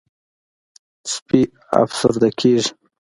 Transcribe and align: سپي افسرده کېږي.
سپي 1.11 1.41
افسرده 1.83 2.29
کېږي. 2.39 2.69